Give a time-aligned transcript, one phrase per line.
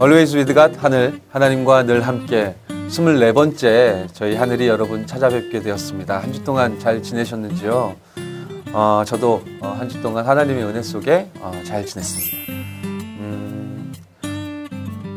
[0.00, 6.18] Always with God 하늘 하나님과 늘 함께 24번째 저희 하늘이 여러분 찾아뵙게 되었습니다.
[6.18, 7.96] 한 주 동안 잘 지내셨는지요?
[8.72, 12.52] 어, 저도 어, 한주 동안 하나님의 은혜 속에 어, 잘 지냈습니다.
[13.20, 13.92] 음,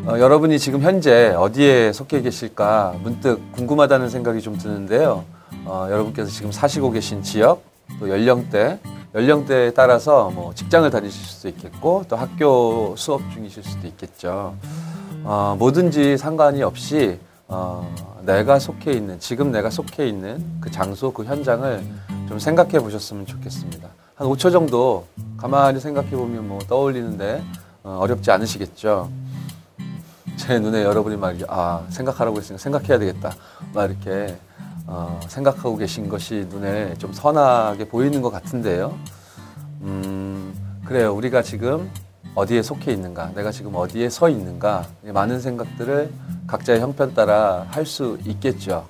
[0.08, 5.26] 어, 여러분이 지금 현재 어디에 속해 계실까 문득 궁금하다는 생각이 좀 드는데요.
[5.66, 7.64] 어, 여러분께서 지금 사시고 계신 지역,
[8.00, 8.80] 또 연령대,
[9.16, 14.56] 연령대에 따라서 뭐 직장을 다니실 수도 있겠고 또 학교 수업 중이실 수도 있겠죠.
[15.24, 21.24] 어, 뭐든지 상관이 없이 어, 내가 속해 있는 지금 내가 속해 있는 그 장소 그
[21.24, 21.84] 현장을
[22.28, 23.90] 좀 생각해 보셨으면 좋겠습니다.
[24.16, 27.44] 한 5초 정도 가만히 생각해 보면 뭐 떠올리는데
[27.84, 29.10] 어, 렵지 않으시겠죠.
[30.38, 33.36] 제 눈에 여러분이 막 아 생각하라고 했으니까 생각해야 되겠다
[33.74, 34.38] 막 이렇게
[34.92, 38.98] 어, 생각하고 계신 것이 눈에 좀 선하게 보이는 것 같은데요.
[39.82, 40.52] 음,
[40.84, 41.14] 그래요.
[41.14, 41.92] 우리가 지금
[42.34, 46.12] 어디에 속해 있는가, 내가 지금 어디에 서 있는가, 많은 생각들을
[46.48, 48.88] 각자의 형편 따라 할 수 있겠죠.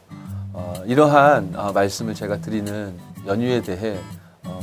[0.54, 2.98] 어, 이러한 어, 말씀을 제가 드리는
[3.28, 4.00] 연유에 대해
[4.46, 4.60] 어,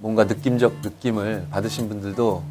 [0.00, 2.42] 뭔가 느낌적 느낌을 받으신 분들도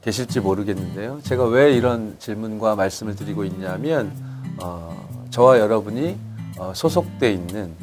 [0.00, 1.20] 계실지 모르겠는데요.
[1.22, 4.12] 제가 왜 이런 질문과 말씀을 드리고 있냐면,
[4.60, 4.96] 어,
[5.30, 6.27] 저와 여러분이 어,
[6.74, 7.74] 소속돼 있는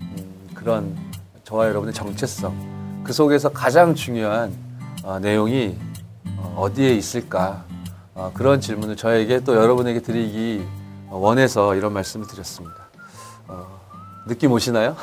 [0.00, 0.96] 음, 그런
[1.44, 4.52] 저와 여러분의 정체성 그 속에서 가장 중요한
[5.02, 5.76] 어, 내용이
[6.36, 7.64] 어, 디에 있을까
[8.34, 10.66] 그런 질문을 저에게 또 여러분에게 드리기
[11.08, 12.76] 원해서 이런 말씀을 드렸습니다.
[14.26, 14.94] 느낌 오시나요?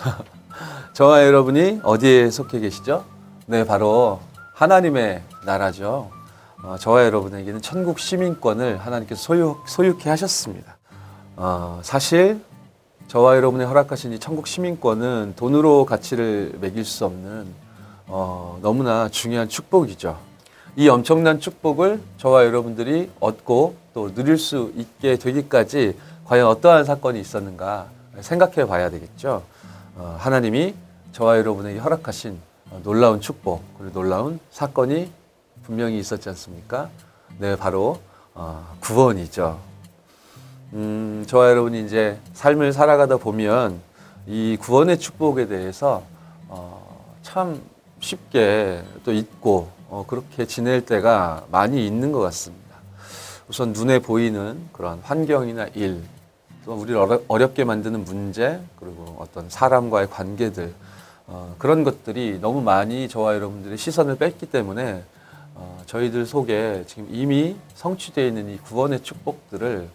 [0.93, 3.03] 저와 여러분이 어디에 속해 계시죠?
[3.47, 4.19] 네, 바로
[4.53, 6.11] 하나님의 나라죠.
[6.79, 10.77] 저와 여러분에게는 천국 시민권을 하나님께서 소유, 소유케 하셨습니다.
[11.35, 12.41] 어, 사실
[13.07, 17.47] 저와 여러분의 허락하신 이 천국 시민권은 돈으로 가치를 매길 수 없는
[18.07, 20.17] 어, 너무나 중요한 축복이죠.
[20.75, 27.87] 이 엄청난 축복을 저와 여러분들이 얻고 또 누릴 수 있게 되기까지 과연 어떠한 사건이 있었는가
[28.19, 29.41] 생각해 봐야 되겠죠.
[29.95, 30.75] 어, 하나님이
[31.13, 32.37] 저와 여러분에게 허락하신
[32.83, 35.09] 놀라운 축복 그리고 놀라운 사건이
[35.63, 36.89] 분명히 있었지 않습니까?
[37.39, 37.99] 네, 바로
[38.33, 39.66] 어, 구원이죠.
[40.73, 43.79] 음, 저와 여러분이 이제 삶을 살아가다 보면
[44.25, 46.03] 이 구원의 축복에 대해서
[46.49, 47.61] 어, 참
[48.01, 52.67] 쉽게 또 잊고 어, 그렇게 지낼 때가 많이 있는 것 같습니다.
[53.47, 56.01] 우선 눈에 보이는 그런 환경이나 일,
[56.65, 60.73] 또 우리를 어렵, 어렵게 만드는 문제, 그리고 어떤 사람과의 관계들,
[61.27, 65.01] 어, 그런 것들이 너무 많이 저와 여러분들의 시선을 뺐기 때문에
[65.55, 69.87] 어, 저희들 속에 지금 이미 성취되어 있는 이 구원의 축복들을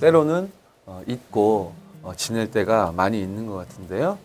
[0.00, 0.50] 때로는
[0.86, 1.72] 어, 잊고
[2.02, 4.18] 어, 지낼 때가 많이 있는 것 같은데요.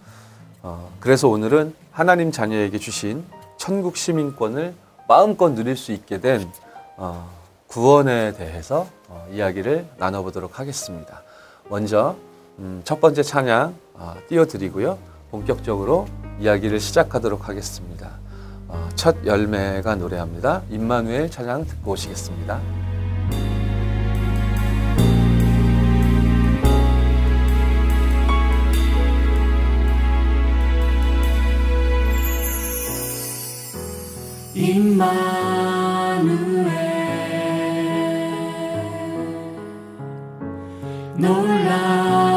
[0.62, 3.24] 어, 그래서 오늘은 하나님 자녀에게 주신
[3.58, 4.74] 천국 시민권을
[5.08, 6.50] 마음껏 누릴 수 있게 된
[6.98, 7.30] 어,
[7.68, 11.24] 구원에 대해서 어, 이야기를 나눠보도록 하겠습니다.
[11.70, 12.16] 먼저
[12.60, 14.98] 음, 첫 번째 찬양 어, 띄워드리고요.
[15.32, 16.08] 본격적으로
[16.40, 18.12] 이야기를 시작하도록 하겠습니다.
[18.68, 20.62] 어, 첫 열매가 노래합니다.
[20.70, 22.83] 임마누엘 찬양 듣고 오시겠습니다.
[34.56, 36.34] 임마누엘.
[41.18, 42.33] 놀라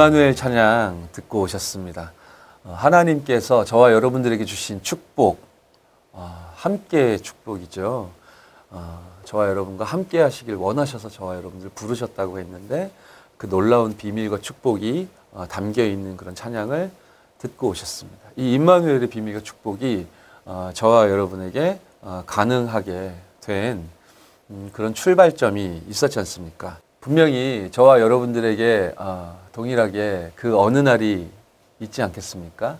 [0.00, 2.12] 임마누엘 찬양 듣고 오셨습니다.
[2.64, 5.42] 어, 하나님께서 저와 여러분들에게 주신 축복,
[6.12, 8.10] 어, 함께 축복이죠.
[8.70, 12.90] 어, 저와 여러분과 함께 하시길 원하셔서 저와 여러분들 부르셨다고 했는데
[13.36, 16.90] 그 놀라운 비밀과 축복이 어, 담겨 있는 그런 찬양을
[17.36, 18.30] 듣고 오셨습니다.
[18.36, 20.06] 이 임마누엘의 비밀과 축복이
[20.46, 23.12] 어, 저와 여러분에게 어, 가능하게
[23.42, 23.86] 된
[24.48, 26.78] 음, 그런 출발점이 있었지 않습니까?
[27.00, 31.30] 분명히 저와 여러분들에게 어, 동일하게 그 어느 날이
[31.80, 32.76] 있지 않겠습니까?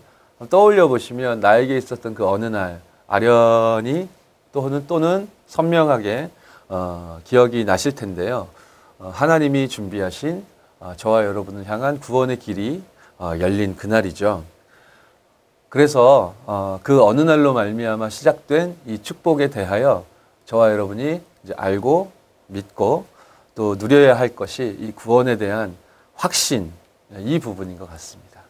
[0.51, 4.07] 떠올려 보시면 나에게 있었던 그 어느 날 아련히
[4.53, 6.29] 또는 또는 선명하게
[6.69, 8.47] 어, 기억이 나실 텐데요.
[8.99, 10.45] 어, 하나님이 준비하신
[10.79, 12.83] 어, 저와 여러분을 향한 구원의 길이
[13.17, 14.43] 어, 열린 그날이죠.
[15.67, 20.05] 그래서 어, 그 어느 날로 말미암아 시작된 이 축복에 대하여
[20.45, 22.11] 저와 여러분이 이제 알고
[22.47, 23.05] 믿고
[23.55, 25.75] 또 누려야 할 것이 이 구원에 대한
[26.15, 26.71] 확신
[27.17, 28.41] 이 부분인 것 같습니다.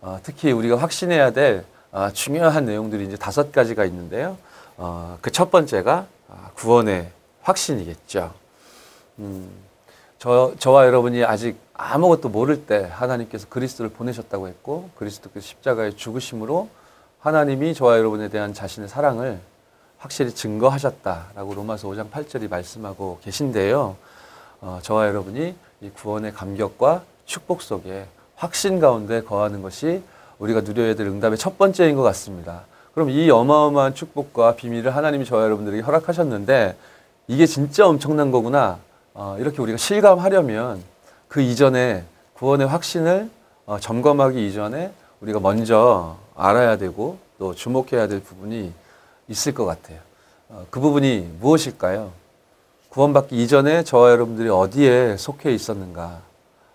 [0.00, 4.36] 어, 특히 우리가 확신해야 될 어, 중요한 내용들이 이제 다섯 가지가 있는데요.
[4.76, 7.10] 어, 그 첫 번째가 아, 구원의
[7.42, 8.32] 확신이겠죠.
[9.18, 9.50] 음,
[10.18, 16.68] 저, 저와 여러분이 아직 아무것도 모를 때 하나님께서 그리스도를 보내셨다고 했고 그리스도께서 십자가의 죽으심으로
[17.20, 19.40] 하나님이 저와 여러분에 대한 자신의 사랑을
[19.98, 23.96] 확실히 증거하셨다라고 로마서 5장 8절이 말씀하고 계신데요.
[24.60, 30.02] 어, 저와 여러분이 이 구원의 감격과 축복 속에 확신 가운데 거하는 것이
[30.38, 32.62] 우리가 누려야 될 응답의 첫 번째인 것 같습니다.
[32.94, 36.76] 그럼 이 어마어마한 축복과 비밀을 하나님이 저와 여러분들에게 허락하셨는데
[37.28, 38.78] 이게 진짜 엄청난 거구나.
[39.14, 40.82] 어, 이렇게 우리가 실감하려면
[41.28, 43.30] 그 이전에 구원의 확신을
[43.66, 48.72] 어, 점검하기 이전에 우리가 먼저 알아야 되고 또 주목해야 될 부분이
[49.28, 49.98] 있을 것 같아요.
[50.48, 52.12] 어, 그 부분이 무엇일까요?
[52.96, 56.20] 구원받기 이전에 저와 여러분들이 어디에 속해 있었는가,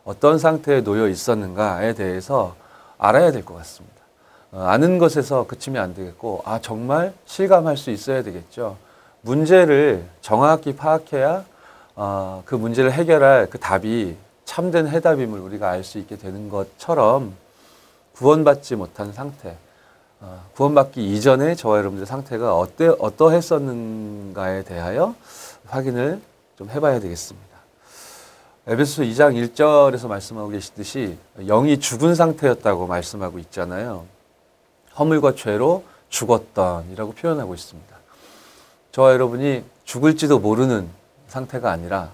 [0.05, 2.55] 어떤 상태에 놓여 있었는가에 대해서
[2.99, 3.95] 알아야 될 것 같습니다.
[4.51, 8.77] 어, 아는 것에서 그치면 안 되겠고, 아, 정말 실감할 수 있어야 되겠죠.
[9.21, 11.43] 문제를 정확히 파악해야
[11.95, 17.33] 어, 그 문제를 해결할 그 답이 참된 해답임을 우리가 알 수 있게 되는 것처럼
[18.13, 19.55] 구원받지 못한 상태,
[20.19, 25.15] 어, 구원받기 이전에 저와 여러분들의 상태가 어때, 어떠했었는가에 대하여
[25.71, 26.21] 확인을
[26.57, 27.49] 좀 해봐야 되겠습니다.
[28.67, 34.05] 에베소 2장 1절에서 말씀하고 계시듯이 영이 죽은 상태였다고 말씀하고 있잖아요.
[34.99, 37.95] 허물과 죄로 죽었던이라고 표현하고 있습니다.
[38.91, 40.89] 저와 여러분이 죽을지도 모르는
[41.27, 42.11] 상태가 아니라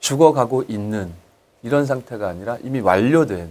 [0.00, 1.12] 죽어가고 있는
[1.62, 3.50] 이런 상태가 아니라 이미 완료된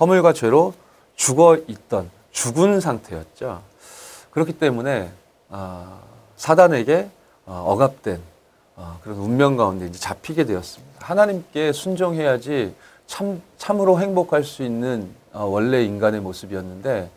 [0.00, 0.74] 허물과 죄로
[1.14, 3.62] 죽어 있던 죽은 상태였죠.
[4.30, 5.12] 그렇기 때문에
[5.50, 6.02] 어,
[6.36, 7.10] 사단에게
[7.46, 8.20] 어, 억압된
[8.78, 11.00] 어, 그런 운명 가운데 이제 잡히게 되었습니다.
[11.00, 12.74] 하나님께 순종해야지
[13.08, 17.10] 참 참으로 행복할 수 있는 어, 원래 인간의 모습이었는데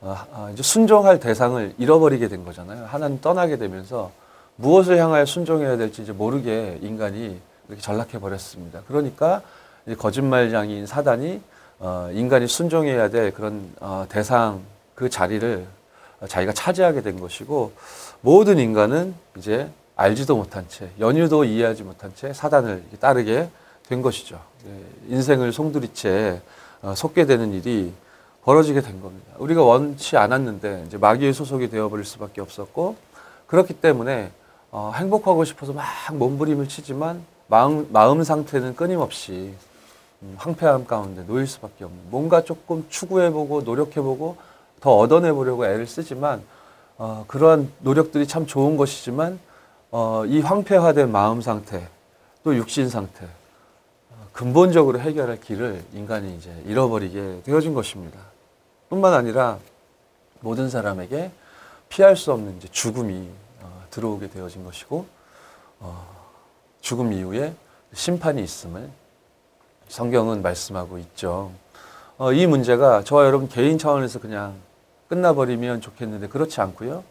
[0.00, 2.86] 어, 어, 이제 순종할 대상을 잃어버리게 된 거잖아요.
[2.86, 4.10] 하나님 떠나게 되면서
[4.56, 8.82] 무엇을 향하여 순종해야 될지 이제 모르게 인간이 이렇게 전락해 버렸습니다.
[8.88, 9.40] 그러니까
[9.96, 11.40] 거짓말장인 사단이
[11.78, 14.62] 어, 인간이 순종해야 될 그런 어, 대상
[14.96, 15.64] 그 자리를
[16.26, 17.72] 자기가 차지하게 된 것이고
[18.20, 23.48] 모든 인간은 이제 알지도 못한 채 연유도 이해하지 못한 채 사단을 따르게
[23.88, 24.40] 된 것이죠.
[24.66, 26.40] 예, 인생을 송두리째
[26.82, 27.92] 어, 속게 되는 일이
[28.44, 29.26] 벌어지게 된 겁니다.
[29.38, 32.96] 우리가 원치 않았는데 이제 마귀의 소속이 되어버릴 수밖에 없었고
[33.46, 34.32] 그렇기 때문에
[34.70, 39.54] 어, 행복하고 싶어서 막 몸부림을 치지만 마음, 마음 상태는 끊임없이
[40.22, 44.36] 음, 황폐함 가운데 놓일 수밖에 없는 뭔가 조금 추구해보고 노력해보고
[44.80, 46.42] 더 얻어내보려고 애를 쓰지만
[46.98, 49.38] 어, 그러한 노력들이 참 좋은 것이지만
[49.96, 51.86] 어, 이 황폐화된 마음 상태
[52.42, 53.26] 또 육신 상태
[54.10, 58.18] 어, 근본적으로 해결할 길을 인간이 이제 잃어버리게 되어진 것입니다.
[58.88, 59.60] 뿐만 아니라
[60.40, 61.30] 모든 사람에게
[61.88, 63.28] 피할 수 없는 이제 죽음이
[63.60, 65.06] 어, 들어오게 되어진 것이고
[65.78, 66.04] 어,
[66.80, 67.54] 죽음 이후에
[67.92, 68.90] 심판이 있음을
[69.86, 71.52] 성경은 말씀하고 있죠.
[72.18, 74.56] 어, 이 문제가 저와 여러분 개인 차원에서 그냥
[75.08, 77.04] 끝나버리면 좋겠는데 그렇지 않고요.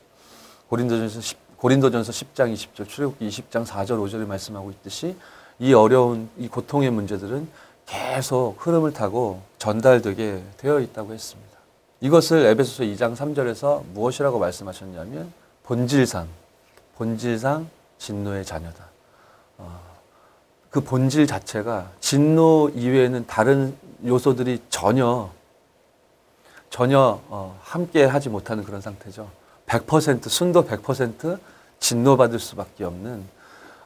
[0.67, 5.15] 고린도전서 10, 고린도전서 10장 20절, 출애굽기 20장 4절 5절에 말씀하고 있듯이
[5.59, 7.47] 이 어려운 이 고통의 문제들은
[7.85, 11.57] 계속 흐름을 타고 전달되게 되어 있다고 했습니다.
[12.01, 15.31] 이것을 에베소서 2장 3절에서 무엇이라고 말씀하셨냐면
[15.63, 16.27] 본질상
[16.97, 18.85] 본질상 진노의 자녀다.
[19.59, 19.79] 어,
[20.69, 23.73] 그 본질 자체가 진노 이외에는 다른
[24.05, 25.31] 요소들이 전혀
[26.69, 29.29] 전혀 어, 함께 하지 못하는 그런 상태죠.
[29.65, 31.39] 100% 순도 100%
[31.83, 33.23] 진노받을 수밖에 없는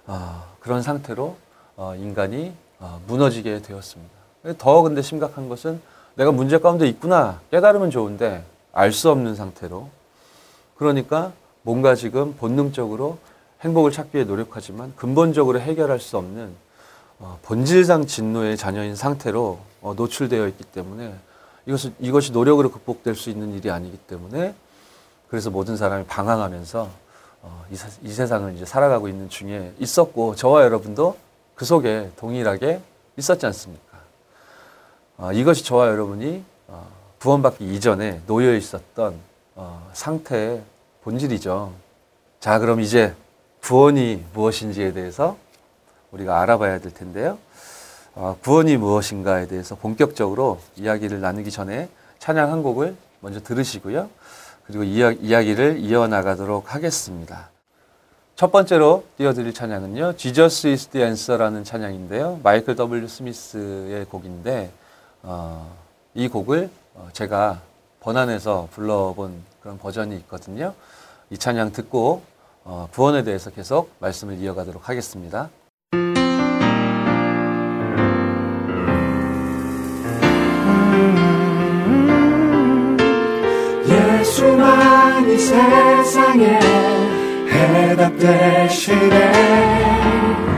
[0.06, 1.36] 어, 그런 상태로
[1.75, 4.13] 어, 인간이 어, 무너지게 되었습니다.
[4.60, 5.82] 더 근데 심각한 것은
[6.13, 9.89] 내가 문제 가운데 있구나 깨달으면 좋은데 알 수 없는 상태로
[10.75, 13.18] 그러니까 뭔가 지금 본능적으로
[13.62, 16.54] 행복을 찾기 위해 노력하지만 근본적으로 해결할 수 없는
[17.18, 21.16] 어, 본질상 진노의 자녀인 상태로 어, 노출되어 있기 때문에
[21.66, 24.54] 이것은 이것이 노력으로 극복될 수 있는 일이 아니기 때문에
[25.30, 27.07] 그래서 모든 사람이 방황하면서
[27.48, 31.16] 어, 이, 세- 이 세상을 이제 살아가고 있는 중에 있었고 저와 여러분도
[31.56, 32.82] 그 속에 동일하게
[33.16, 33.98] 있었지 않습니까?
[35.18, 36.88] 어, 이것이 저와 여러분이 어,
[37.22, 39.16] 구원받기 이전에 놓여 있었던
[39.56, 40.62] 어, 상태의
[41.04, 41.72] 본질이죠.
[42.42, 43.16] 자, 그럼 이제
[43.63, 45.38] 구원이 무엇인지에 대해서
[46.12, 47.38] 우리가 알아봐야 될 텐데요.
[48.13, 51.88] 어, 구원이 무엇인가에 대해서 본격적으로 이야기를 나누기 전에
[52.20, 54.10] 찬양 한 곡을 먼저 들으시고요.
[54.67, 57.50] 그리고 이야, 이야기를 이어나가도록 하겠습니다.
[58.36, 60.17] 첫 번째로 띄워드릴 찬양은요.
[60.17, 62.41] Jesus is the answer라는 찬양인데요.
[62.43, 63.07] 마이클 W.
[63.07, 64.71] 스미스의 곡인데
[65.24, 65.74] 어,
[66.13, 67.62] 이 곡을 어, 제가
[68.01, 70.74] 번안해서 불러본 그런 버전이 있거든요.
[71.29, 72.21] 이 찬양 듣고
[72.65, 75.50] 어, 구원에 대해서 계속 말씀을 이어가도록 하겠습니다.
[84.27, 86.60] 예수만 이 세상에
[87.50, 89.31] 해답 대신에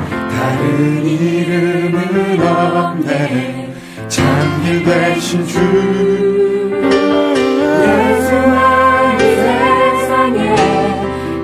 [0.07, 3.71] 다른 이름은 없네.
[4.07, 5.59] 참길 되신 주.
[7.85, 10.55] 예수만 이 세상에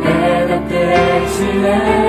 [0.03, 2.05] 해답 대신에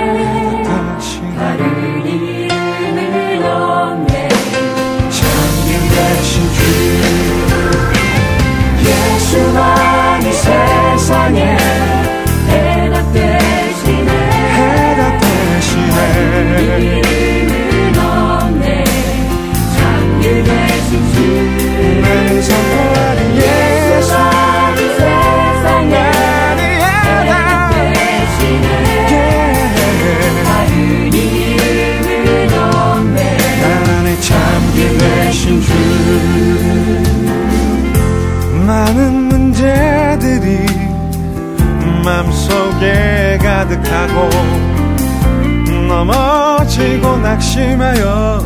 [47.37, 48.43] 낙심하여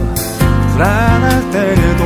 [0.73, 2.03] 불안할 때에도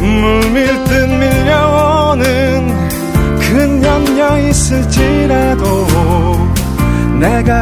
[0.00, 2.22] 물밀듯 밀려오는
[3.40, 5.86] 큰 염려 있을지라도
[7.18, 7.57] 내가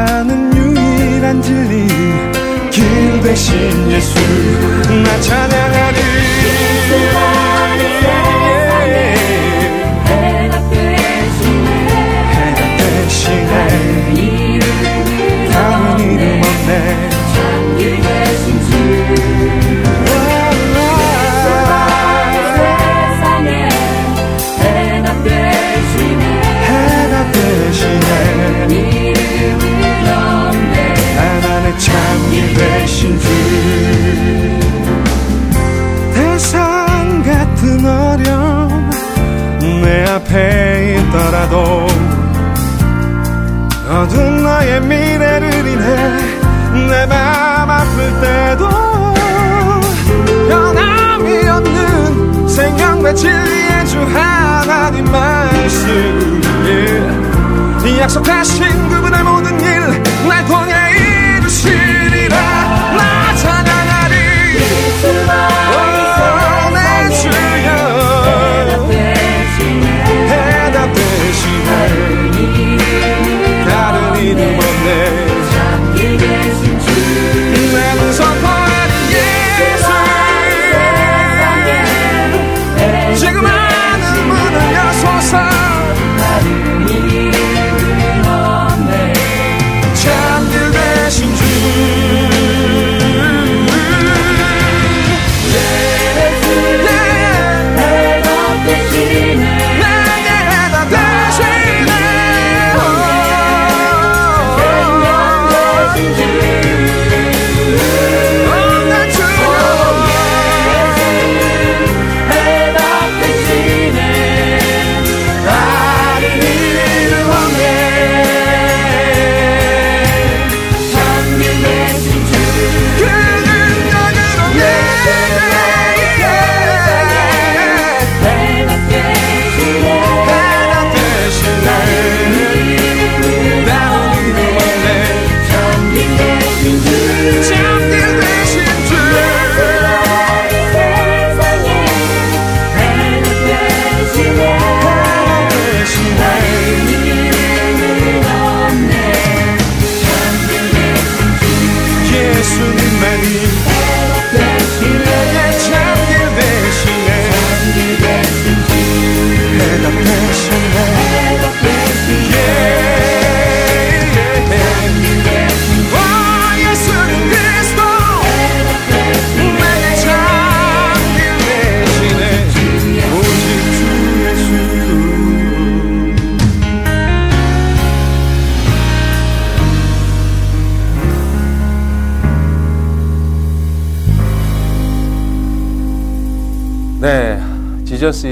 [53.16, 56.42] 진리의 주 하나님 말씀.
[57.85, 59.76] 이 약속하신 그분의 모든 일
[60.28, 60.86] 날 통해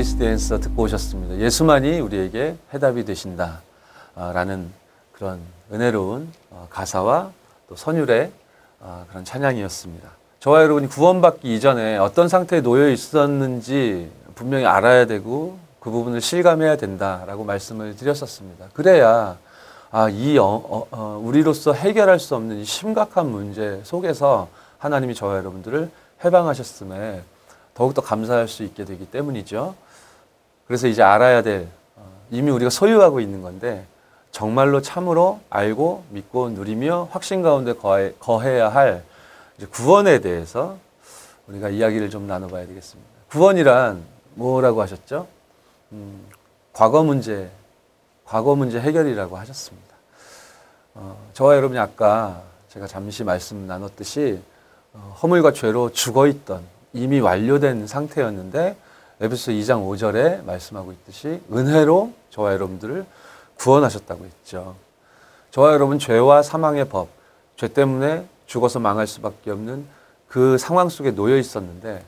[0.05, 1.38] 이스 댄서 듣고 오셨습니다.
[1.38, 3.62] 예수만이 우리에게 해답이 되신다.
[4.14, 4.71] 아, 라는
[5.12, 5.40] 그런
[5.73, 7.31] 은혜로운 어, 가사와
[7.71, 8.31] 또 선율의
[8.81, 10.07] 어, 그런 찬양이었습니다.
[10.40, 17.45] 저와 여러분이 구원받기 이전에 어떤 상태에 놓여 있었는지 분명히 알아야 되고 그 부분을 실감해야 된다라고
[17.45, 18.67] 말씀을 드렸었습니다.
[18.75, 19.38] 그래야
[19.90, 25.38] 아, 이 어, 어, 어, 우리로서 해결할 수 없는 이 심각한 문제 속에서 하나님이 저와
[25.38, 25.90] 여러분들을
[26.23, 27.23] 해방하셨음에
[27.73, 29.75] 더욱더 감사할 수 있게 되기 때문이죠.
[30.66, 33.87] 그래서 이제 알아야 될 어, 이미 우리가 소유하고 있는 건데
[34.31, 39.05] 정말로 참으로 알고 믿고 누리며 확신 가운데 거해, 거해야 할
[39.57, 40.77] 이제 구원에 대해서
[41.46, 43.09] 우리가 이야기를 좀 나눠봐야 되겠습니다.
[43.31, 44.03] 구원이란
[44.35, 45.29] 뭐라고 하셨죠?
[45.92, 46.24] 음,
[46.72, 47.50] 과거 문제,
[48.24, 49.94] 과거 문제 해결이라고 하셨습니다.
[50.94, 54.40] 어, 저와 여러분이 아까 제가 잠시 말씀 나눴듯이
[54.94, 58.77] 어, 허물과 죄로 죽어 있던 이미 완료된 상태였는데
[59.25, 63.07] 에베소 2장 5절에 말씀하고 있듯이 은혜로 저와 여러분들을
[63.57, 64.77] 구원하셨다고 했죠.
[65.51, 67.09] 저와 여러분 죄와 사망의 법,
[67.57, 69.87] 죄 때문에 죽어서 망할 수밖에 없는
[70.29, 72.05] 그 상황 속에 놓여 있었는데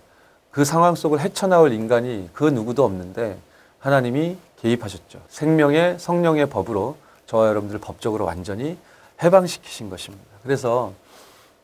[0.51, 3.39] 그 상황 속을 헤쳐나올 인간이 그 누구도 없는데
[3.79, 5.23] 하나님이 개입하셨죠.
[5.29, 8.77] 생명의 성령의 법으로 저와 여러분들을 법적으로 완전히
[9.23, 10.27] 해방시키신 것입니다.
[10.43, 10.93] 그래서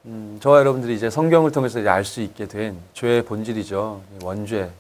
[0.07, 4.01] 음, 저와 여러분들이 이제 성경을 통해서 알 수 있게 된 죄의 본질이죠.
[4.23, 4.71] 원죄.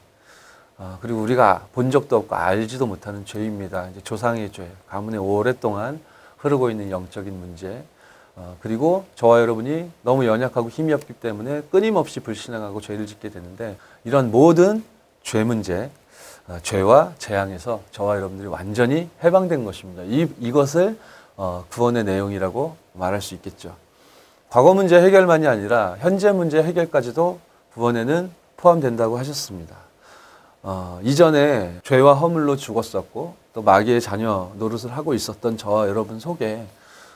[0.84, 3.88] 아, 그리고 우리가 본 적도 없고 알지도 못하는 죄입니다.
[3.90, 6.00] 이제 조상의 죄, 가문에 오랫동안
[6.38, 7.84] 흐르고 있는 영적인 문제.
[8.34, 14.32] 어, 그리고 저와 여러분이 너무 연약하고 힘이 없기 때문에 끊임없이 불신앙하고 죄를 짓게 되는데 이런
[14.32, 14.82] 모든
[15.22, 15.88] 죄 문제,
[16.48, 20.02] 어, 죄와 재앙에서 저와 여러분들이 완전히 해방된 것입니다.
[20.02, 20.98] 이, 이것을
[21.36, 23.76] 어, 구원의 내용이라고 말할 수 있겠죠.
[24.50, 27.38] 과거 문제 해결만이 아니라 현재 문제 해결까지도
[27.74, 29.81] 구원에는 포함된다고 하셨습니다.
[30.64, 36.64] 어, 이전에 죄와 허물로 죽었었고 또 마귀의 자녀 노릇을 하고 있었던 저와 여러분 속에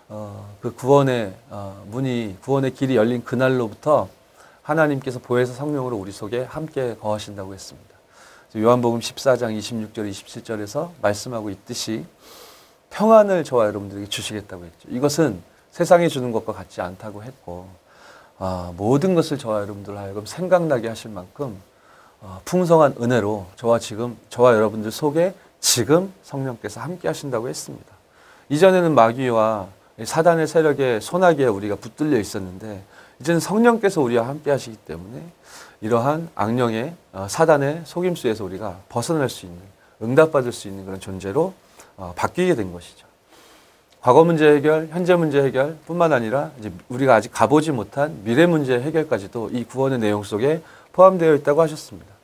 [0.08, 4.08] 어, 그 구원의 어, 문이 구원의 길이 열린 그날로부터
[4.62, 7.94] 하나님께서 보혜사 성령으로 우리 속에 함께 거하신다고 했습니다.
[8.56, 12.04] 요한복음 14장 26절 27절에서 말씀하고 있듯이
[12.90, 14.88] 평안을 저와 여러분들에게 주시겠다고 했죠.
[14.88, 17.68] 이것은 세상이 주는 것과 같지 않다고 했고
[18.38, 21.75] 아, 모든 것을 저와 여러분들 하여금 생각나게 하실 만큼 어,
[22.44, 27.86] 풍성한 은혜로 저와 지금 저와 여러분들 속에 지금 성령께서 함께 하신다고 했습니다.
[28.48, 29.66] 이전에는 마귀와
[30.04, 32.82] 사단의 세력에 소나기에 우리가 붙들려 있었는데
[33.20, 35.22] 이제는 성령께서 우리와 함께 하시기 때문에
[35.80, 39.60] 이러한 악령의 어, 사단의 속임수에서 우리가 벗어날 수 있는
[40.02, 41.54] 응답받을 수 있는 그런 존재로
[41.96, 43.06] 어, 바뀌게 된 것이죠.
[44.00, 48.78] 과거 문제 해결, 현재 문제 해결 뿐만 아니라 이제 우리가 아직 가보지 못한 미래 문제
[48.78, 50.62] 해결까지도 이 구원의 내용 속에
[50.92, 52.15] 포함되어 있다고 하셨습니다.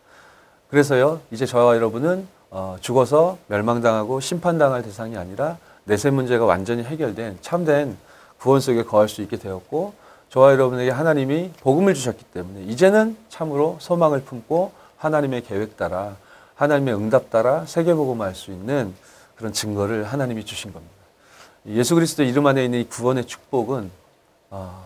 [0.73, 7.99] 그래서요, 이제 저와 여러분은 어, 죽어서 멸망당하고 심판당할 대상이 아니라 내세 문제가 완전히 해결된 참된
[8.39, 9.93] 구원 속에 거할 수 있게 되었고
[10.31, 16.17] 저와 여러분에게 하나님이 복음을 주셨기 때문에 이제는 참으로 소망을 품고 하나님의 계획 따라
[16.55, 18.95] 하나님의 응답 따라 세계복음할 수 있는
[19.37, 20.95] 그런 증거를 하나님이 주신 겁니다.
[21.67, 23.91] 예수 그리스도 이름 안에 있는 이 구원의 축복은
[24.49, 24.85] 어,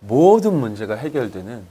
[0.00, 1.64] 모든 문제가 해결되는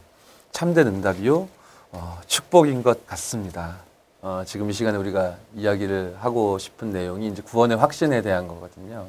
[0.51, 1.60] 참된 응답이요
[1.93, 3.77] 어, 축복인 것 같습니다.
[4.21, 9.07] 어, 지금 이 시간에 우리가 이야기를 하고 싶은 내용이 이제 구원의 확신에 대한 거거든요.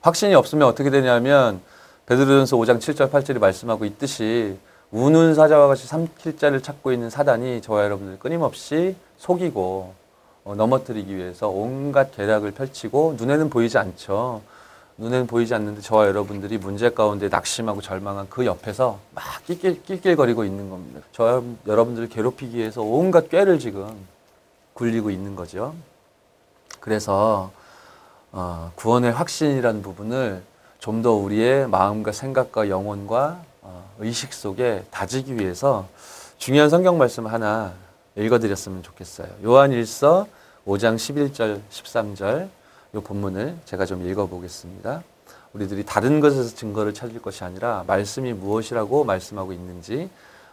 [0.00, 1.60] 확신이 없으면 어떻게 되냐면
[2.06, 4.56] 베드로전서 5장 7절 8절이 말씀하고 있듯이
[4.90, 9.94] 우는 사자와 같이 삼킬 자를 찾고 있는 사단이 저와 여러분들 끊임없이 속이고
[10.44, 14.40] 어, 넘어뜨리기 위해서 온갖 계략을 펼치고 눈에는 보이지 않죠.
[14.98, 20.70] 눈에는 보이지 않는데 저와 여러분들이 문제 가운데 낙심하고 절망한 그 옆에서 막 낄낄, 낄낄거리고 있는
[20.70, 21.00] 겁니다.
[21.12, 24.06] 저 여러분들을 괴롭히기 위해서 온갖 꾀를 지금
[24.74, 25.74] 굴리고 있는 거죠.
[26.80, 27.50] 그래서
[28.32, 30.42] 어, 구원의 확신이라는 부분을
[30.78, 35.86] 좀 더 우리의 마음과 생각과 영혼과 어, 의식 속에 다지기 위해서
[36.38, 37.72] 중요한 성경 말씀 하나
[38.16, 39.28] 읽어드렸으면 좋겠어요.
[39.44, 40.26] 요한 1서
[40.66, 42.48] 5장 11절, 13절
[42.94, 45.02] 이 본문을 제가 좀 읽어보겠습니다.
[45.54, 50.10] 우리들이 다른 것에서 증거를 찾을 것이 아니라 말씀이 무엇이라고 말씀하고 있는지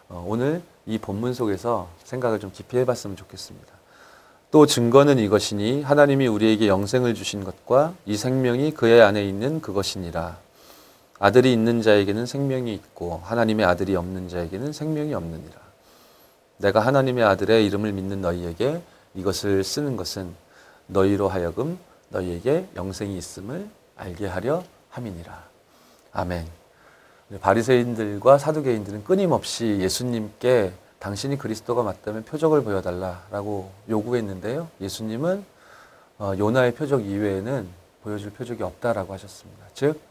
[0.08, 3.68] 어, 오늘 이 본문 속에서 생각을 좀 깊이 해봤으면 좋겠습니다.
[4.52, 10.38] 또 증거는 이것이니 하나님이 우리에게 영생을 주신 것과 이 생명이 그의 안에 있는 그것이니라.
[11.20, 15.60] 아들이 있는 자에게는 생명이 있고 하나님의 아들이 없는 자에게는 생명이 없느니라.
[16.58, 18.82] 내가 하나님의 아들의 이름을 믿는 너희에게
[19.14, 20.34] 이것을 쓰는 것은
[20.88, 21.78] 너희로 하여금
[22.10, 25.44] 너희에게 영생이 있음을 알게 하려 함이니라.
[26.12, 26.48] 아멘.
[27.42, 34.68] 바리새인들과 사두개인들은 끊임없이 예수님께 당신이 그리스도가 맞다면 표적을 보여달라라고 요구했는데요.
[34.82, 35.46] 예수님은
[36.18, 37.68] 어, 요나의 표적 이외에는
[38.04, 39.66] 보여줄 표적이 없다라고 하셨습니다.
[39.74, 40.02] 즉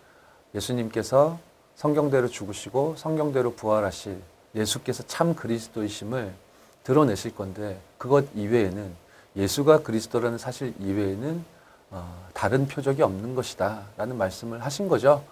[0.55, 1.39] 예수님께서
[1.75, 4.21] 성경대로 죽으시고 성경대로 부활하실
[4.55, 6.33] 예수께서 참 그리스도이심을
[6.85, 8.95] 드러내실 건데 그것 이외에는
[9.37, 11.58] 예수가 그리스도라는 사실 이외에는 어,
[12.39, 15.25] 다른 표적이 없는 것이다 라는 말씀을 하신 거죠.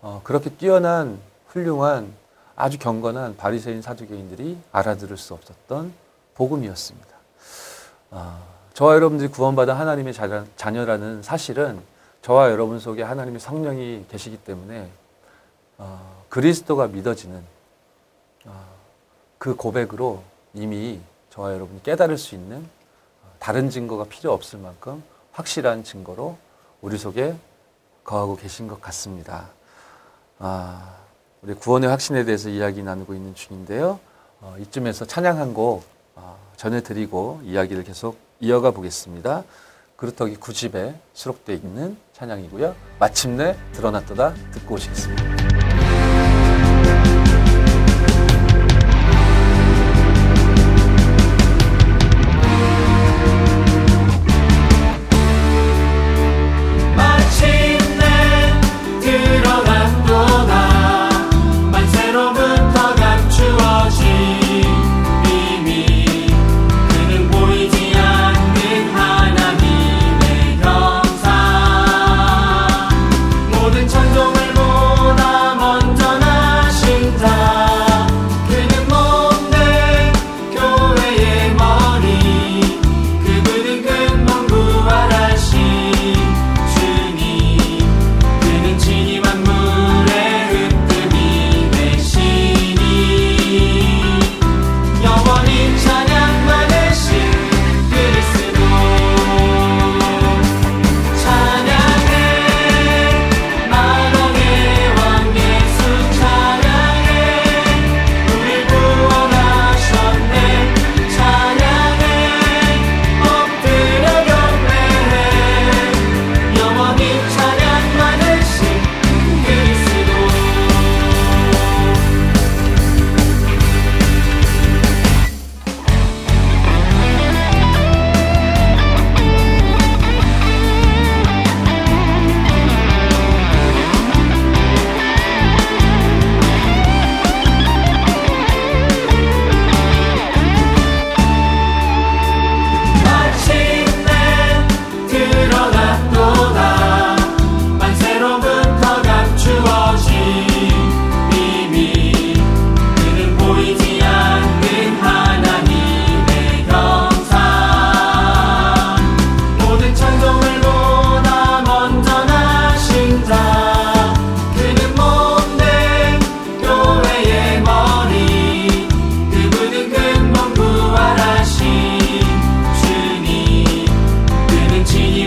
[0.00, 2.12] 어, 그렇게 뛰어난 훌륭한
[2.56, 5.92] 아주 경건한 바리새인 사두개인들이 알아들을 수 없었던
[6.34, 7.08] 복음이었습니다.
[8.10, 8.42] 어,
[8.74, 11.80] 저와 여러분들이 구원받은 하나님의 자녀, 자녀라는 사실은
[12.22, 14.90] 저와 여러분 속에 하나님의 성령이 계시기 때문에
[15.78, 17.42] 어, 그리스도가 믿어지는
[18.46, 18.64] 어,
[19.38, 20.22] 그 고백으로
[20.54, 22.58] 이미 저와 여러분이 깨달을 수 있는
[23.22, 25.02] 어, 다른 증거가 필요 없을 만큼
[25.38, 26.36] 확실한 증거로
[26.80, 27.34] 우리 속에
[28.02, 29.50] 거하고 계신 것 같습니다.
[30.38, 30.96] 아,
[31.42, 34.00] 우리 구원의 확신에 대해서 이야기 나누고 있는 중인데요.
[34.40, 35.84] 어, 이쯤에서 찬양 한곡
[36.16, 39.44] 어, 전해드리고 이야기를 계속 이어가 보겠습니다.
[39.96, 42.74] 그루터기 9집에 수록되어 있는 찬양이고요.
[42.98, 45.57] 마침내 드러났도다 듣고 오시겠습니다.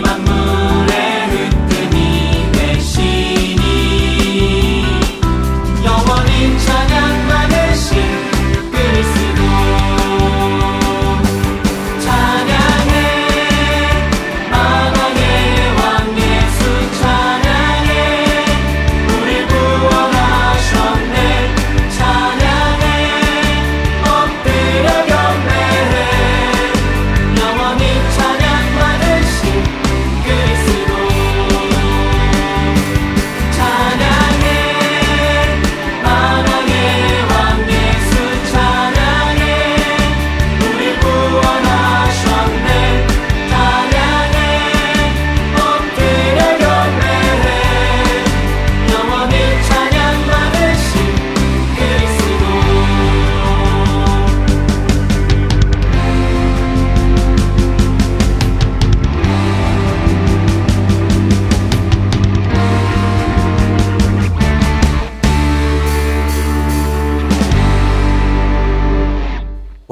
[0.00, 0.21] 그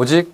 [0.01, 0.33] 오직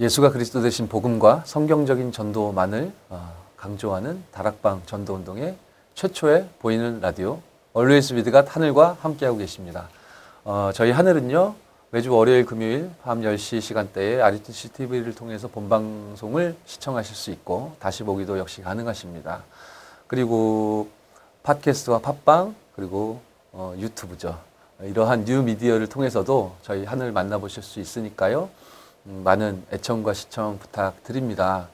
[0.00, 5.56] 예수가 그리스도 되신 복음과 성경적인 전도만을 어, 강조하는 다락방 전도 운동의
[5.94, 7.40] 최초의 보이는 라디오
[7.74, 9.88] 얼루이스 비드가 하늘과 함께하고 계십니다.
[10.42, 11.54] 어, 저희 하늘은요
[11.90, 18.36] 매주 월요일 금요일 밤 10시 시간대에 RTC TV를 통해서 본방송을 시청하실 수 있고 다시 보기도
[18.36, 19.44] 역시 가능하십니다.
[20.08, 20.88] 그리고
[21.44, 23.20] 팟캐스트와 팟빵 그리고
[23.52, 24.40] 어, 유튜브죠.
[24.82, 28.50] 이러한 뉴 미디어를 통해서도 저희 하늘 만나보실 수 있으니까요.
[29.06, 31.68] 음, 많은 애청과 시청 부탁드립니다.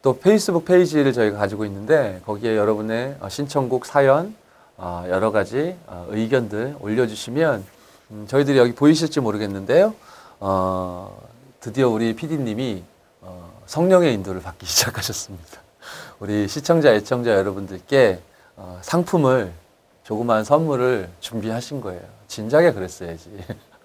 [0.00, 4.34] 또 페이스북 페이지를 저희가 가지고 있는데 거기에 여러분의 어, 신청곡 사연
[4.78, 7.64] 어, 여러 가지 어, 의견들 올려주시면
[8.12, 9.94] 음, 저희들이 여기 보이실지 모르겠는데요.
[10.40, 11.20] 어,
[11.60, 12.82] 드디어 우리 PD님이
[13.20, 15.60] 어, 성령의 인도를 받기 시작하셨습니다.
[16.20, 18.20] 우리 시청자, 애청자 여러분들께
[18.56, 19.52] 어, 상품을
[20.04, 22.00] 조그마한 선물을 준비하신 거예요.
[22.28, 23.30] 진작에 그랬어야지.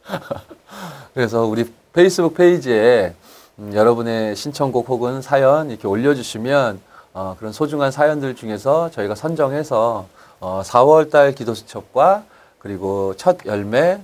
[1.13, 3.13] 그래서 우리 페이스북 페이지에
[3.59, 6.79] 음, 여러분의 신청곡 혹은 사연 이렇게 올려주시면
[7.13, 10.07] 어, 그런 소중한 사연들 중에서 저희가 선정해서
[10.39, 12.23] 어, 4월달 기도 수첩과
[12.59, 13.99] 그리고 첫 열매의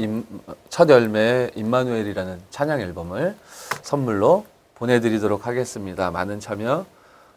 [0.00, 0.24] 임,
[0.70, 3.36] 첫 열매 임마누엘이라는 찬양 앨범을
[3.82, 4.46] 선물로
[4.76, 6.10] 보내드리도록 하겠습니다.
[6.10, 6.86] 많은 참여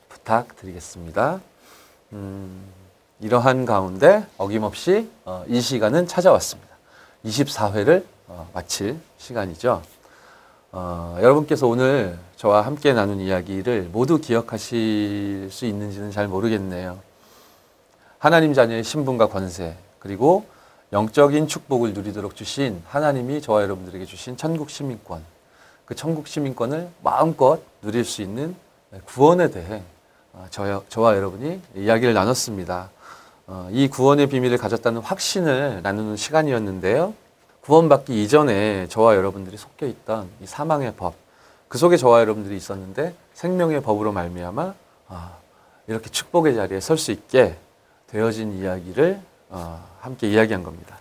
[0.07, 1.41] 부탁드리겠습니다.
[2.13, 2.63] 음,
[3.19, 6.71] 이러한 가운데 어김없이 어, 이 시간은 찾아왔습니다.
[7.25, 9.81] 24회를 어, 마칠 시간이죠.
[10.71, 16.97] 어, 여러분께서 오늘 저와 함께 나눈 이야기를 모두 기억하실 수 있는지는 잘 모르겠네요.
[18.19, 20.45] 하나님 자녀의 신분과 권세, 그리고
[20.93, 25.21] 영적인 축복을 누리도록 주신 하나님이 저와 여러분들에게 주신 천국 시민권,
[25.83, 28.55] 그 천국 시민권을 마음껏 누릴 수 있는
[29.03, 29.83] 구원에 대해
[30.31, 32.91] 어, 저, 저와 여러분이 이야기를 나눴습니다.
[33.47, 37.13] 어, 이 구원의 비밀을 가졌다는 확신을 나누는 시간이었는데요.
[37.61, 41.13] 구원받기 이전에 저와 여러분들이 속해 있던 이 사망의 법,
[41.67, 44.73] 그 속에 저와 여러분들이 있었는데 생명의 법으로 말미암아
[45.07, 45.35] 아,
[45.87, 47.55] 이렇게 축복의 자리에 설 수 있게
[48.07, 49.19] 되어진 이야기를
[49.49, 50.99] 어, 함께 이야기한 겁니다.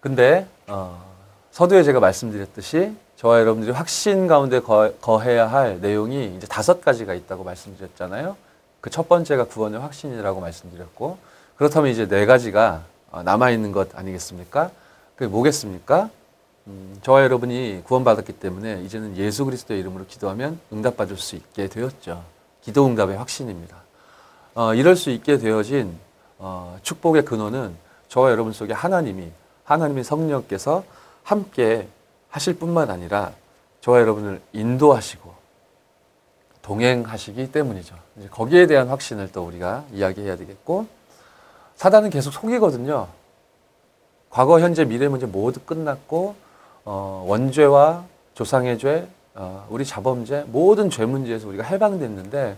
[0.00, 1.04] 근데 어,
[1.50, 7.44] 서두에 제가 말씀드렸듯이 저와 여러분들이 확신 가운데 거, 거해야 할 내용이 이제 다섯 가지가 있다고
[7.44, 8.36] 말씀드렸잖아요.
[8.80, 11.18] 그 첫 번째가 구원의 확신이라고 말씀드렸고
[11.56, 14.70] 그렇다면 이제 네 가지가 어, 남아 있는 것 아니겠습니까?
[15.16, 16.10] 그게 뭐겠습니까?
[16.66, 22.22] 음, 저와 여러분이 구원받았기 때문에 이제는 예수 그리스도의 이름으로 기도하면 응답받을 수 있게 되었죠.
[22.60, 23.78] 기도 응답의 확신입니다.
[24.54, 25.96] 어, 이럴 수 있게 되어진
[26.38, 27.74] 어, 축복의 근원은
[28.08, 29.30] 저와 여러분 속에 하나님이
[29.64, 30.84] 하나님의 성령께서
[31.22, 31.88] 함께
[32.28, 33.32] 하실 뿐만 아니라
[33.80, 35.34] 저와 여러분을 인도하시고
[36.60, 37.94] 동행하시기 때문이죠.
[38.30, 40.86] 거기에 대한 확신을 또 우리가 이야기해야 되겠고
[41.76, 43.08] 사단은 계속 속이거든요.
[44.36, 46.34] 과거, 현재, 미래 문제 모두 끝났고
[46.84, 52.54] 어, 원죄와 조상의 죄, 어, 우리 자범죄 모든 죄 문제에서 우리가 해방됐는데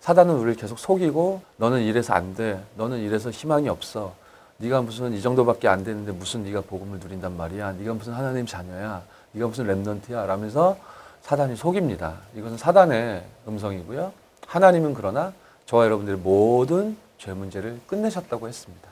[0.00, 4.12] 사단은 우리를 계속 속이고 너는 이래서 안 돼, 너는 이래서 희망이 없어.
[4.58, 7.76] 네가 무슨 이 정도밖에 안 되는데 무슨 네가 복음을 누린단 말이야.
[7.78, 9.00] 네가 무슨 하나님 자녀야.
[9.32, 10.26] 네가 무슨 랩넌트야.
[10.26, 10.76] 라면서
[11.22, 12.12] 사단이 속입니다.
[12.36, 14.12] 이것은 사단의 음성이고요.
[14.48, 15.32] 하나님은 그러나
[15.64, 18.91] 저와 여러분들의 모든 죄 문제를 끝내셨다고 했습니다.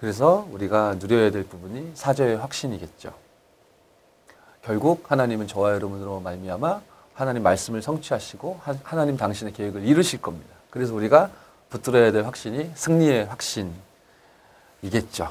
[0.00, 3.12] 그래서 우리가 누려야 될 부분이 사죄의 확신이겠죠.
[4.62, 6.80] 결국 하나님은 저와 여러분으로 말미암아
[7.12, 10.48] 하나님 말씀을 성취하시고 하- 하나님 당신의 계획을 이루실 겁니다.
[10.70, 11.30] 그래서 우리가
[11.68, 15.30] 붙들어야 될 확신이 승리의 확신이겠죠.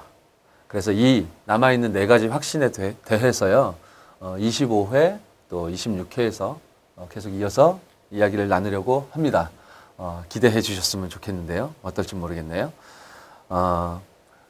[0.68, 3.74] 그래서 이 남아있는 네 가지 확신에 대- 대해서요,
[4.20, 5.18] 어, 25회
[5.50, 6.58] 또 26회에서
[6.96, 7.80] 어, 계속 이어서
[8.12, 9.50] 이야기를 나누려고 합니다.
[9.98, 11.74] 어, 기대해 주셨으면 좋겠는데요.
[11.82, 12.72] 어떨지 모르겠네요.
[13.50, 14.00] 어,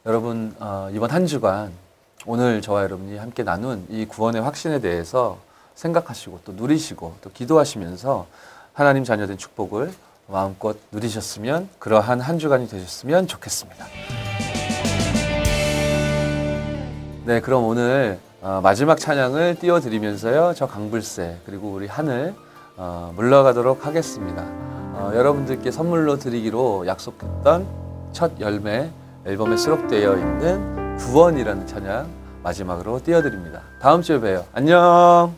[0.06, 1.74] 여러분, 어, 이번 한 주간
[2.26, 5.38] 오늘 저와 여러분이 함께 나눈 이 구원의 확신에 대해서
[5.76, 8.26] 생각하시고 또 누리시고 또 기도하시면서
[8.72, 9.92] 하나님 자녀된 축복을
[10.28, 13.86] 마음껏 누리셨으면 그러한 한 주간이 되셨으면 좋겠습니다.
[17.26, 22.34] 네, 그럼 오늘 어, 마지막 찬양을 띄워드리면서요, 저 강불새 그리고 우리 하늘
[22.78, 24.44] 어, 물러가도록 하겠습니다.
[24.44, 27.68] 어, 여러분들께 선물로 드리기로 약속했던
[28.14, 28.92] 첫 열매
[29.30, 32.08] 앨범에 수록되어 있는 구원이라는 찬양
[32.42, 33.62] 마지막으로 띄워드립니다.
[33.80, 34.44] 다음 주에 봬요.
[34.54, 35.36] 안녕.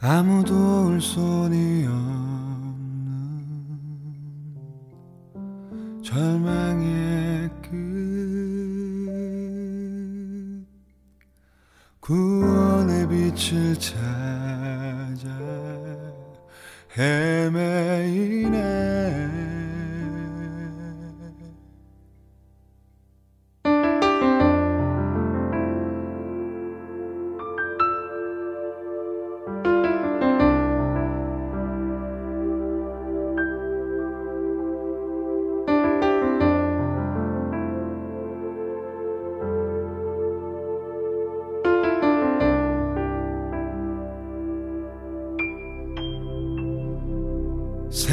[0.00, 0.54] 아무도
[0.86, 1.78] 올 손이
[13.38, 13.94] 빛을 찾아
[16.98, 17.57] 헤매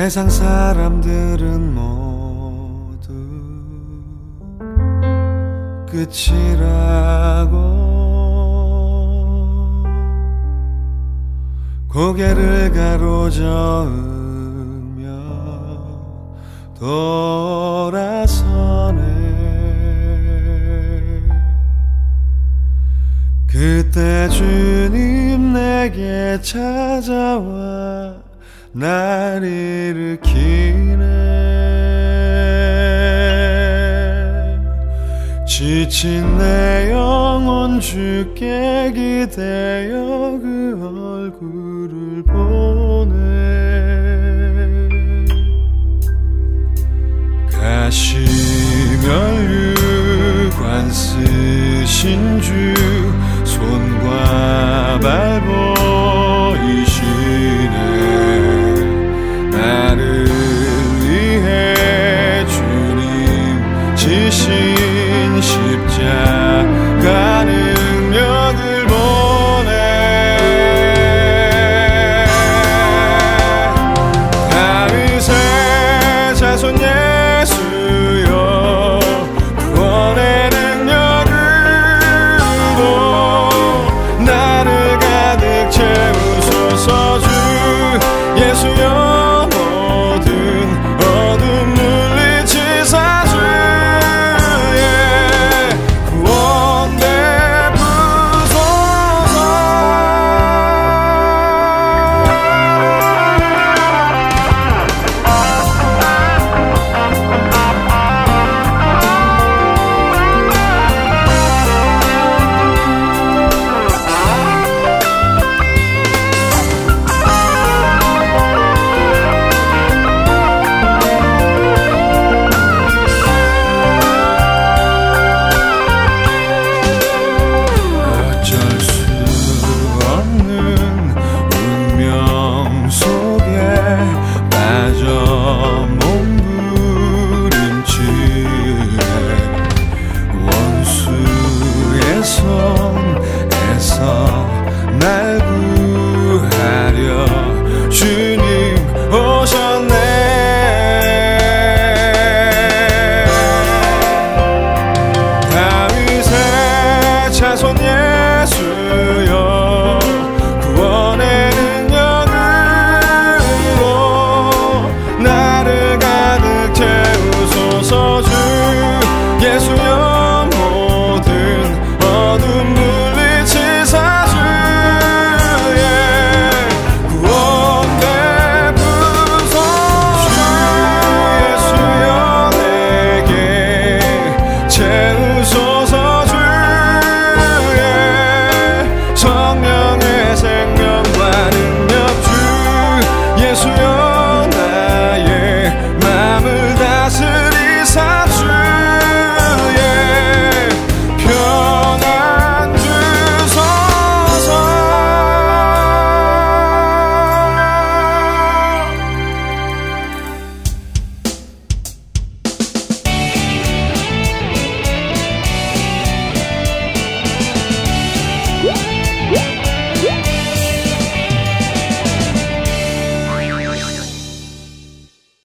[0.06, 3.12] 세상 사람들은 모두
[5.90, 7.50] 끝이라고
[11.88, 13.50] 고개를 가로저으며
[16.78, 18.22] 돌아서네.
[23.48, 28.25] 그때 주님 내게 찾아와
[28.78, 31.06] 날 일으키네.
[35.48, 40.76] 지친 내 영혼 주께 기대어 그
[41.32, 43.16] 얼굴을 보네.
[47.50, 48.12] 가시면류관
[50.92, 52.52] 쓰신 주
[53.46, 55.75] 손과 발보